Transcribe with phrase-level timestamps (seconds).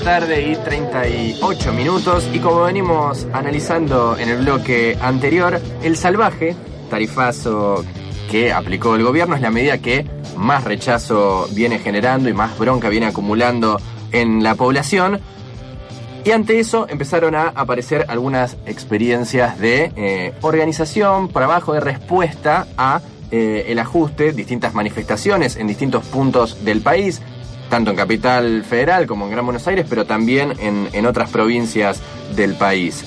[0.00, 6.54] tarde y 38 minutos y como venimos analizando en el bloque anterior, el salvaje
[6.90, 7.84] tarifazo
[8.30, 10.06] que aplicó el gobierno es la medida que
[10.36, 13.80] más rechazo viene generando y más bronca viene acumulando
[14.12, 15.20] en la población.
[16.24, 23.00] Y ante eso empezaron a aparecer algunas experiencias de eh, organización, trabajo de respuesta a
[23.30, 27.20] eh, el ajuste, distintas manifestaciones en distintos puntos del país,
[27.68, 32.00] tanto en Capital Federal como en Gran Buenos Aires, pero también en, en otras provincias
[32.34, 33.04] del país.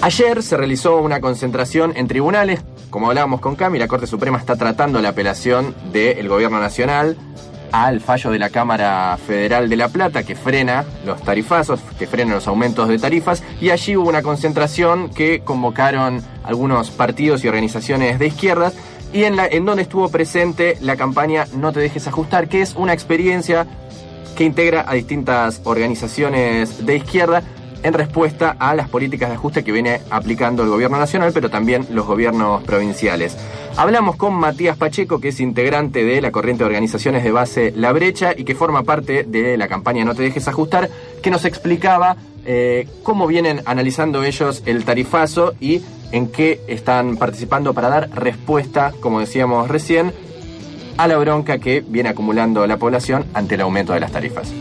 [0.00, 4.56] Ayer se realizó una concentración en tribunales, como hablábamos con Cami, la Corte Suprema está
[4.56, 7.16] tratando la apelación del Gobierno Nacional
[7.72, 12.34] al fallo de la Cámara Federal de La Plata que frena los tarifazos, que frena
[12.34, 18.20] los aumentos de tarifas, y allí hubo una concentración que convocaron algunos partidos y organizaciones
[18.20, 18.74] de izquierdas
[19.14, 22.74] y en, la, en donde estuvo presente la campaña No te dejes ajustar, que es
[22.74, 23.66] una experiencia
[24.36, 27.42] que integra a distintas organizaciones de izquierda
[27.84, 31.86] en respuesta a las políticas de ajuste que viene aplicando el gobierno nacional, pero también
[31.90, 33.36] los gobiernos provinciales.
[33.76, 37.92] Hablamos con Matías Pacheco, que es integrante de la corriente de organizaciones de base La
[37.92, 40.90] Brecha y que forma parte de la campaña No te dejes ajustar,
[41.22, 47.74] que nos explicaba eh, cómo vienen analizando ellos el tarifazo y en qué están participando
[47.74, 50.12] para dar respuesta, como decíamos recién,
[50.96, 54.52] a la bronca que viene acumulando la población ante el aumento de las tarifas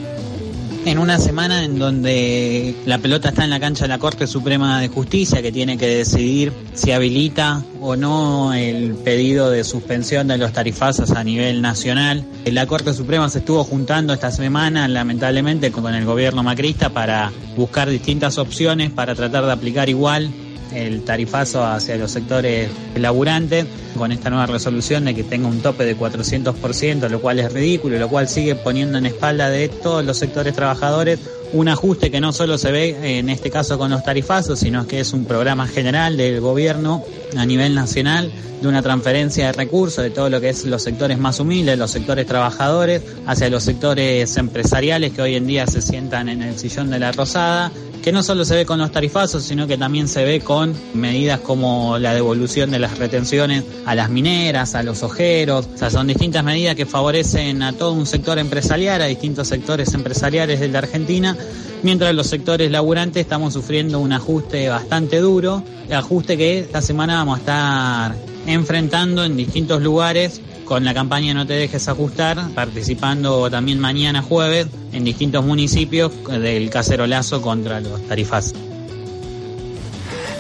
[0.85, 4.81] en una semana en donde la pelota está en la cancha de la Corte Suprema
[4.81, 10.37] de Justicia, que tiene que decidir si habilita o no el pedido de suspensión de
[10.37, 12.25] los tarifazos a nivel nacional.
[12.45, 17.89] La Corte Suprema se estuvo juntando esta semana, lamentablemente, con el gobierno macrista para buscar
[17.89, 20.29] distintas opciones para tratar de aplicar igual
[20.73, 23.65] el tarifazo hacia los sectores laburantes
[23.97, 27.97] con esta nueva resolución de que tenga un tope de 400%, lo cual es ridículo,
[27.99, 31.19] lo cual sigue poniendo en espalda de todos los sectores trabajadores
[31.53, 34.99] un ajuste que no solo se ve en este caso con los tarifazos, sino que
[34.99, 37.03] es un programa general del gobierno
[37.37, 41.19] a nivel nacional de una transferencia de recursos de todo lo que es los sectores
[41.19, 46.29] más humildes, los sectores trabajadores, hacia los sectores empresariales que hoy en día se sientan
[46.29, 47.71] en el sillón de la rosada,
[48.03, 51.39] que no solo se ve con los tarifazos, sino que también se ve con medidas
[51.39, 56.07] como la devolución de las retenciones a las mineras, a los ojeros, o sea, son
[56.07, 60.79] distintas medidas que favorecen a todo un sector empresarial, a distintos sectores empresariales de la
[60.79, 61.37] Argentina,
[61.81, 67.37] mientras los sectores laburantes estamos sufriendo un ajuste bastante duro, ajuste que esta semana vamos
[67.37, 68.15] a estar
[68.47, 70.41] enfrentando en distintos lugares
[70.73, 76.71] con la campaña No te dejes ajustar, participando también mañana jueves en distintos municipios del
[76.71, 78.55] cacerolazo contra los tarifazos.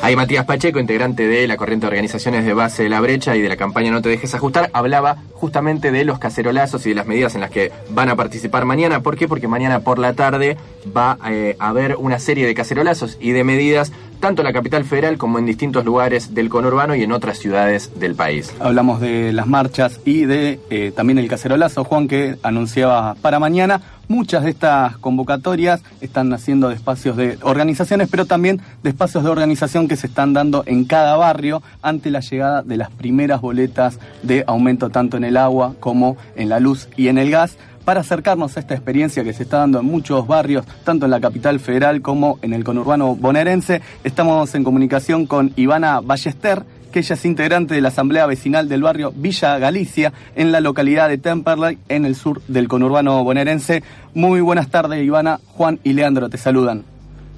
[0.01, 3.41] Ahí Matías Pacheco, integrante de la corriente de organizaciones de base de la brecha y
[3.41, 7.05] de la campaña No te dejes ajustar, hablaba justamente de los cacerolazos y de las
[7.05, 9.03] medidas en las que van a participar mañana.
[9.03, 9.27] ¿Por qué?
[9.27, 10.57] Porque mañana por la tarde
[10.97, 13.91] va eh, a haber una serie de cacerolazos y de medidas
[14.23, 17.91] tanto en la capital federal como en distintos lugares del conurbano y en otras ciudades
[17.99, 18.53] del país.
[18.61, 23.81] Hablamos de las marchas y de eh, también el cacerolazo, Juan, que anunciaba para mañana.
[24.07, 29.29] Muchas de estas convocatorias están naciendo de espacios de organizaciones, pero también de espacios de
[29.29, 33.99] organización que se están dando en cada barrio ante la llegada de las primeras boletas
[34.21, 38.01] de aumento tanto en el agua como en la luz y en el gas para
[38.01, 41.59] acercarnos a esta experiencia que se está dando en muchos barrios, tanto en la capital
[41.59, 43.81] federal como en el conurbano bonaerense.
[44.03, 48.83] Estamos en comunicación con Ivana Ballester, que ella es integrante de la Asamblea Vecinal del
[48.83, 53.83] barrio Villa Galicia, en la localidad de Temperley, en el sur del conurbano bonaerense.
[54.13, 55.39] Muy buenas tardes, Ivana.
[55.55, 56.83] Juan y Leandro te saludan.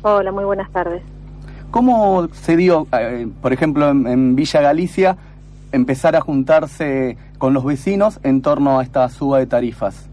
[0.01, 1.01] Hola, muy buenas tardes.
[1.71, 5.17] ¿Cómo se dio, eh, por ejemplo, en, Villa Galicia,
[5.71, 10.07] empezar a juntarse con los vecinos en torno a esta suba de tarifas?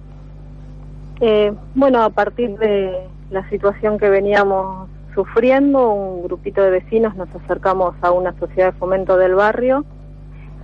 [1.24, 7.28] Eh, bueno, a partir de la situación que veníamos sufriendo, un grupito de vecinos nos
[7.36, 9.84] acercamos a una sociedad de fomento del barrio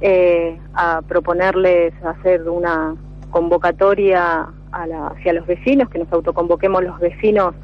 [0.00, 2.96] eh, a proponerles hacer una
[3.30, 7.54] convocatoria hacia los vecinos, que nos autoconvoquemos los vecinos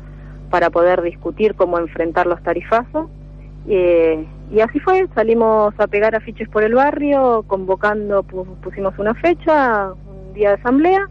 [0.51, 3.11] para poder discutir cómo enfrentar los tarifazos.
[3.67, 9.95] Eh, y así fue, salimos a pegar afiches por el barrio, convocando, pusimos una fecha,
[9.95, 11.09] un día de asamblea,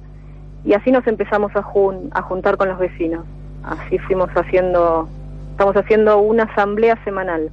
[0.66, 3.26] y así nos empezamos a, a juntar con los vecinos.
[3.64, 5.08] Así fuimos haciendo
[5.54, 7.52] Estamos haciendo una asamblea semanal.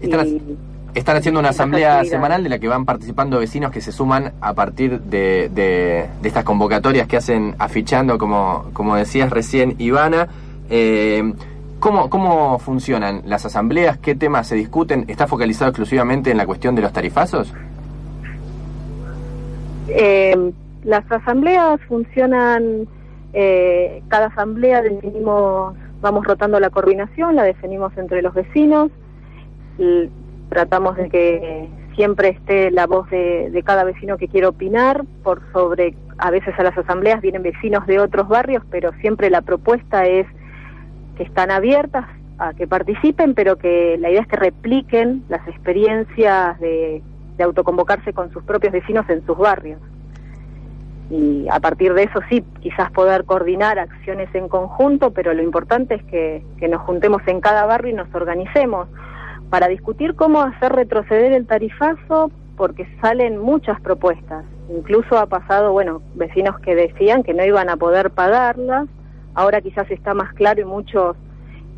[0.00, 4.54] Están, haciendo una asamblea semanal de la que van participando vecinos que se suman a
[4.54, 10.28] partir de, de, estas convocatorias que hacen afichando, como, como decías recién, Ivana.
[10.70, 11.34] Eh,
[11.80, 13.98] ¿cómo, ¿Cómo funcionan las asambleas?
[13.98, 15.04] ¿Qué temas se discuten?
[15.06, 17.52] ¿Está focalizado exclusivamente en la cuestión de los tarifazos?
[19.88, 20.34] Eh,
[20.84, 22.88] las asambleas funcionan
[23.32, 28.90] Eh, cada asamblea definimos, vamos rotando la coordinación, la definimos entre los vecinos,
[29.78, 30.10] y
[30.50, 35.94] tratamos de que siempre esté la voz de, cada vecino que quiere opinar, por sobre,
[36.18, 40.26] a veces a las asambleas vienen vecinos de otros barrios, pero siempre la propuesta es
[41.16, 42.06] que están abiertas
[42.38, 47.02] a que participen, pero que la idea es que repliquen las experiencias de
[47.42, 49.80] autoconvocarse con sus propios vecinos en sus barrios.
[51.12, 55.96] Y a partir de eso sí, quizás poder coordinar acciones en conjunto, pero lo importante
[55.96, 58.88] es que, que nos juntemos en cada barrio y nos organicemos
[59.50, 64.46] para discutir cómo hacer retroceder el tarifazo, porque salen muchas propuestas.
[64.74, 68.88] Incluso ha pasado, bueno, vecinos que decían que no iban a poder pagarlas,
[69.34, 71.14] ahora quizás está más claro y muchos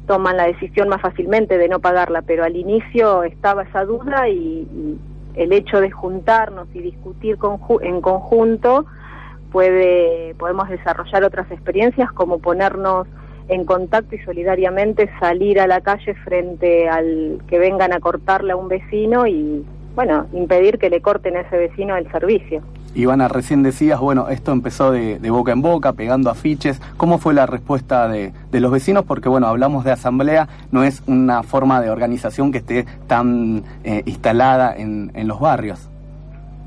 [0.07, 4.37] toman la decisión más fácilmente de no pagarla, pero al inicio estaba esa duda y,
[4.37, 4.99] y
[5.35, 8.87] el hecho de juntarnos y discutir conju en conjunto
[9.55, 13.07] puede podemos desarrollar otras experiencias como ponernos
[13.47, 18.57] en contacto y solidariamente salir a la calle frente al que vengan a cortarle a
[18.57, 19.65] un vecino y,
[19.95, 22.63] bueno, impedir que le corten a ese vecino el servicio.
[22.97, 26.81] Ivana, recién decías, bueno, esto empezó de, boca en boca, pegando afiches.
[26.97, 29.05] ¿Cómo fue la respuesta de, de, los vecinos?
[29.05, 34.03] Porque, bueno, hablamos de asamblea, no es una forma de organización que esté tan eh,
[34.05, 35.89] instalada en, en los barrios.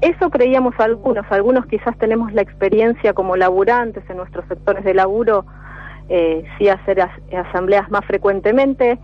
[0.01, 5.45] Eso creíamos algunos, algunos quizás tenemos la experiencia como laburantes en nuestros sectores de laburo,
[6.09, 8.97] eh, sí hacer as asambleas más frecuentemente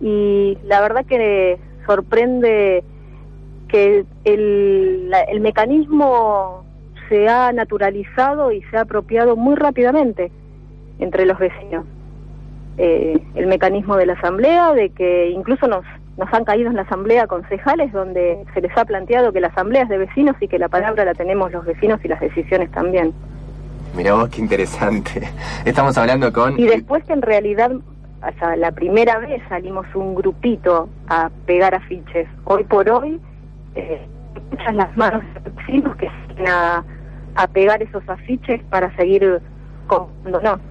[0.00, 2.82] y la verdad que sorprende
[3.68, 6.64] que el, la, el mecanismo
[7.08, 10.30] se ha naturalizado y se ha apropiado muy rápidamente
[10.98, 11.84] entre los vecinos.
[12.76, 15.84] Eh, el mecanismo de la asamblea, de que incluso nos,
[16.18, 19.84] nos han caído en la asamblea concejales donde se les ha planteado que la asamblea
[19.84, 23.14] es de vecinos y que la palabra la tenemos los vecinos y las decisiones también.
[23.94, 25.22] Mira vos qué interesante.
[25.64, 26.58] Estamos hablando con...
[26.58, 31.74] Y después que en realidad, o sea, la primera vez salimos un grupito a pegar
[31.76, 32.28] afiches.
[32.44, 33.20] Hoy por hoy,
[33.76, 34.04] eh,
[34.50, 36.84] muchas las manos de vecinos que siguen a,
[37.36, 39.40] a pegar esos afiches para seguir
[39.86, 40.67] cuando no.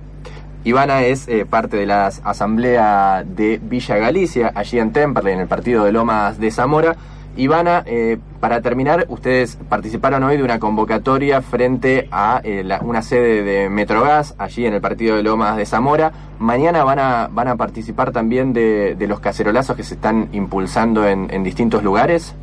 [0.68, 5.48] Ivana es eh, parte de la asamblea de Villa Galicia, allí en Temperley, en el
[5.48, 6.98] partido de Lomas de Zamora.
[7.38, 13.02] Ivana, eh, para terminar, ustedes participaron hoy de una convocatoria frente a eh, la, una
[13.02, 16.12] sede de Metrogas, allí en el partido de Lomas de Zamora.
[16.38, 21.08] Mañana van a, van a participar también de, de los cacerolazos que se están impulsando
[21.08, 22.36] en, en distintos lugares.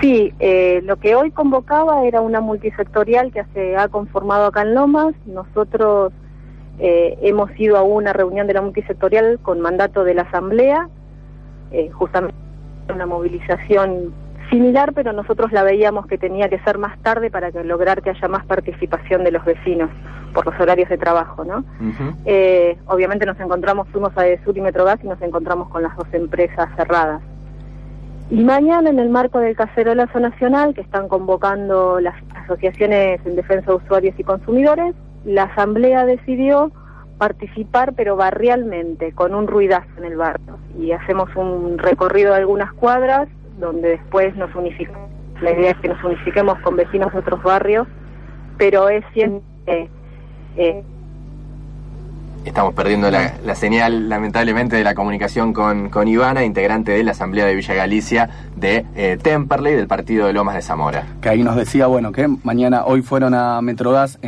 [0.00, 4.74] Sí, eh, lo que hoy convocaba era una multisectorial que se ha conformado acá en
[4.74, 5.14] Lomas.
[5.26, 6.14] Nosotros
[6.78, 10.88] eh, hemos ido a una reunión de la multisectorial con mandato de la Asamblea,
[11.72, 12.36] eh, justamente
[12.92, 14.12] una movilización
[14.50, 18.10] similar, pero nosotros la veíamos que tenía que ser más tarde para que lograr que
[18.10, 19.90] haya más participación de los vecinos
[20.32, 21.58] por los horarios de trabajo, ¿no?
[21.58, 22.14] Uh -huh.
[22.26, 26.06] eh, obviamente nos encontramos, fuimos a Edesur y Metrogas y nos encontramos con las dos
[26.12, 27.22] empresas cerradas.
[28.30, 33.70] Y mañana, en el marco del Cacerolazo Nacional, que están convocando las asociaciones en defensa
[33.70, 34.94] de usuarios y consumidores,
[35.26, 36.70] la Asamblea decidió
[37.18, 40.58] participar, pero barrialmente, con un ruidazo en el barrio.
[40.78, 43.28] Y hacemos un recorrido de algunas cuadras,
[43.58, 45.10] donde después nos unificamos.
[45.40, 47.86] La idea es que nos unifiquemos con vecinos de otros barrios,
[48.56, 49.90] pero es siempre...
[50.56, 50.82] Eh,
[52.46, 57.44] Estamos perdiendo la, señal, lamentablemente, de la comunicación con, con, Ivana, integrante de la Asamblea
[57.44, 61.04] de Villa Galicia de eh, Temperley, del partido de Lomas de Zamora.
[61.20, 64.20] Que ahí nos decía, bueno, que mañana, hoy fueron a Metrogas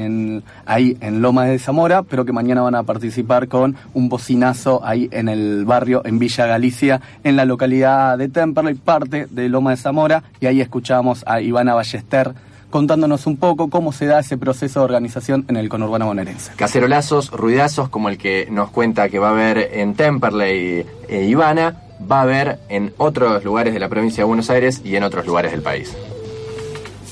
[0.66, 5.08] ahí en Lomas de Zamora, pero que mañana van a participar con un bocinazo ahí
[5.12, 9.82] en el barrio, en Villa Galicia, en la localidad de Temperley, parte de Lomas de
[9.84, 12.34] Zamora, y ahí escuchamos a Ivana Ballester
[12.70, 16.52] contándonos un poco cómo se da ese proceso de organización en el conurbano bonaerense.
[16.56, 21.76] Cacerolazos, ruidazos como el que nos cuenta que va a haber en Temperley e Ivana,
[22.10, 25.26] va a haber en otros lugares de la provincia de Buenos Aires y en otros
[25.26, 25.96] lugares del país.